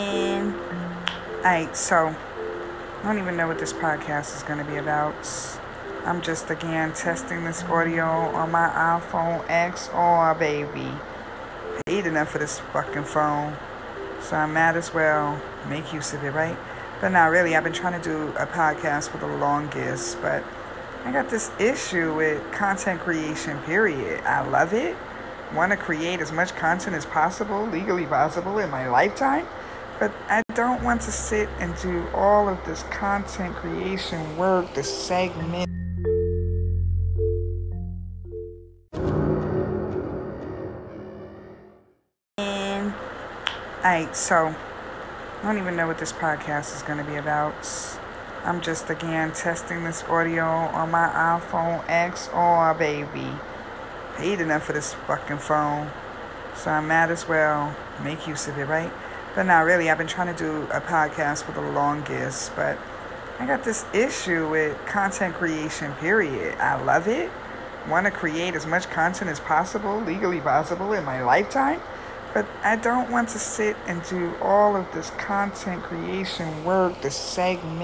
Alright, 0.00 1.76
so 1.76 2.14
I 3.00 3.02
don't 3.02 3.18
even 3.18 3.36
know 3.36 3.46
what 3.46 3.58
this 3.58 3.74
podcast 3.74 4.34
is 4.34 4.42
going 4.44 4.58
to 4.58 4.64
be 4.64 4.78
about. 4.78 5.14
I'm 6.06 6.22
just 6.22 6.48
again 6.48 6.94
testing 6.94 7.44
this 7.44 7.62
audio 7.64 8.04
on 8.04 8.50
my 8.50 8.68
iPhone 8.68 9.44
XR, 9.46 10.38
baby. 10.38 10.90
Paid 11.84 12.06
enough 12.06 12.30
for 12.30 12.38
this 12.38 12.60
fucking 12.72 13.04
phone, 13.04 13.54
so 14.20 14.36
I 14.36 14.46
might 14.46 14.76
as 14.76 14.94
well 14.94 15.38
make 15.68 15.92
use 15.92 16.14
of 16.14 16.24
it, 16.24 16.30
right? 16.30 16.56
But 17.02 17.10
not 17.10 17.26
really. 17.26 17.54
I've 17.54 17.64
been 17.64 17.72
trying 17.74 18.00
to 18.00 18.08
do 18.08 18.28
a 18.38 18.46
podcast 18.46 19.10
for 19.10 19.18
the 19.18 19.26
longest, 19.26 20.20
but 20.22 20.42
I 21.04 21.12
got 21.12 21.28
this 21.28 21.50
issue 21.58 22.14
with 22.14 22.40
content 22.52 23.00
creation, 23.00 23.58
period. 23.64 24.22
I 24.24 24.48
love 24.48 24.72
it. 24.72 24.96
Want 25.54 25.72
to 25.72 25.76
create 25.76 26.20
as 26.20 26.32
much 26.32 26.54
content 26.54 26.96
as 26.96 27.04
possible, 27.04 27.66
legally 27.66 28.06
possible, 28.06 28.58
in 28.60 28.70
my 28.70 28.88
lifetime. 28.88 29.46
But 30.00 30.12
I 30.30 30.42
don't 30.54 30.82
want 30.82 31.02
to 31.02 31.12
sit 31.12 31.46
and 31.58 31.76
do 31.82 32.06
all 32.14 32.48
of 32.48 32.58
this 32.64 32.84
content 32.84 33.54
creation 33.56 34.38
work, 34.38 34.72
the 34.72 34.82
segment. 34.82 35.68
And, 42.38 42.94
alright, 43.84 44.16
so 44.16 44.54
I 45.40 45.42
don't 45.42 45.58
even 45.58 45.76
know 45.76 45.86
what 45.86 45.98
this 45.98 46.14
podcast 46.14 46.74
is 46.74 46.82
going 46.82 46.96
to 46.96 47.04
be 47.04 47.16
about. 47.16 47.54
I'm 48.42 48.62
just 48.62 48.88
again 48.88 49.32
testing 49.32 49.84
this 49.84 50.02
audio 50.04 50.46
on 50.46 50.90
my 50.90 51.08
iPhone 51.08 51.84
XR, 51.84 52.78
baby. 52.78 53.28
Paid 54.16 54.40
enough 54.40 54.64
for 54.64 54.72
this 54.72 54.94
fucking 54.94 55.36
phone, 55.36 55.90
so 56.54 56.70
I 56.70 56.80
might 56.80 57.10
as 57.10 57.28
well 57.28 57.76
make 58.02 58.26
use 58.26 58.48
of 58.48 58.56
it, 58.56 58.64
right? 58.64 58.90
But 59.34 59.44
not 59.44 59.60
really. 59.60 59.90
I've 59.90 59.98
been 59.98 60.06
trying 60.06 60.34
to 60.34 60.38
do 60.38 60.62
a 60.72 60.80
podcast 60.80 61.44
for 61.44 61.52
the 61.52 61.60
longest, 61.60 62.54
but 62.56 62.76
I 63.38 63.46
got 63.46 63.64
this 63.64 63.86
issue 63.94 64.50
with 64.50 64.76
content 64.86 65.34
creation, 65.34 65.92
period. 65.94 66.58
I 66.58 66.82
love 66.82 67.08
it. 67.08 67.30
Want 67.88 68.04
to 68.06 68.10
create 68.10 68.54
as 68.54 68.66
much 68.66 68.90
content 68.90 69.30
as 69.30 69.40
possible, 69.40 70.00
legally 70.00 70.40
possible, 70.40 70.92
in 70.92 71.04
my 71.04 71.22
lifetime. 71.22 71.80
But 72.34 72.46
I 72.62 72.76
don't 72.76 73.10
want 73.10 73.28
to 73.30 73.38
sit 73.38 73.76
and 73.86 74.02
do 74.04 74.34
all 74.42 74.76
of 74.76 74.90
this 74.92 75.10
content 75.10 75.82
creation 75.82 76.64
work, 76.64 77.00
the 77.00 77.10
segment. 77.10 77.80